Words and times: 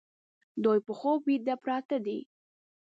دوی 0.63 0.79
په 0.87 0.91
خوب 0.99 1.19
ویده 1.27 1.55
پراته 1.63 1.97
دي 2.05 2.19